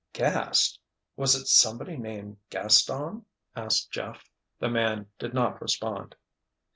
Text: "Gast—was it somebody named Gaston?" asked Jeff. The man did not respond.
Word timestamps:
"Gast—was 0.13 1.35
it 1.35 1.45
somebody 1.45 1.95
named 1.95 2.37
Gaston?" 2.49 3.27
asked 3.55 3.91
Jeff. 3.91 4.31
The 4.57 4.67
man 4.67 5.11
did 5.19 5.35
not 5.35 5.61
respond. 5.61 6.15